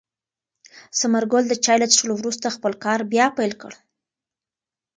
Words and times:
ثمر 0.99 1.23
ګل 1.31 1.45
د 1.49 1.53
چای 1.63 1.77
له 1.81 1.87
څښلو 1.93 2.13
وروسته 2.17 2.55
خپل 2.55 2.73
کار 2.83 2.99
بیا 3.11 3.25
پیل 3.37 3.53
کړ. 3.61 3.71